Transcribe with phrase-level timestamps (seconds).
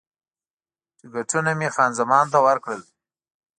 [0.99, 2.81] ټکټونه مې خان زمان ته ورکړل.